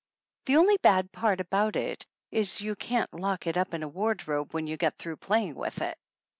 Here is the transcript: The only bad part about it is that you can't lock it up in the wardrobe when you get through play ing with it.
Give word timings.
The 0.47 0.55
only 0.57 0.77
bad 0.81 1.11
part 1.11 1.39
about 1.39 1.75
it 1.75 2.07
is 2.31 2.57
that 2.57 2.63
you 2.63 2.75
can't 2.75 3.13
lock 3.13 3.45
it 3.45 3.55
up 3.55 3.71
in 3.75 3.81
the 3.81 3.87
wardrobe 3.87 4.51
when 4.51 4.65
you 4.65 4.75
get 4.75 4.97
through 4.97 5.17
play 5.17 5.43
ing 5.43 5.53
with 5.53 5.79
it. 5.79 5.95